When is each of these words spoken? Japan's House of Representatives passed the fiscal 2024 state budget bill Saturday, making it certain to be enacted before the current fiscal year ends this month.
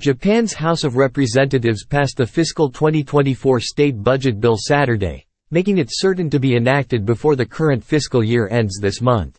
Japan's 0.00 0.54
House 0.54 0.82
of 0.82 0.96
Representatives 0.96 1.84
passed 1.84 2.16
the 2.16 2.26
fiscal 2.26 2.70
2024 2.70 3.60
state 3.60 4.02
budget 4.02 4.40
bill 4.40 4.56
Saturday, 4.58 5.26
making 5.50 5.76
it 5.76 5.90
certain 5.90 6.30
to 6.30 6.40
be 6.40 6.56
enacted 6.56 7.04
before 7.04 7.36
the 7.36 7.44
current 7.44 7.84
fiscal 7.84 8.24
year 8.24 8.48
ends 8.50 8.78
this 8.80 9.02
month. 9.02 9.38